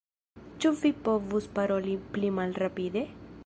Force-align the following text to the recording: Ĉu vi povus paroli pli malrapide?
Ĉu 0.63 0.71
vi 0.79 0.91
povus 1.09 1.49
paroli 1.59 1.93
pli 2.17 2.33
malrapide? 2.41 3.09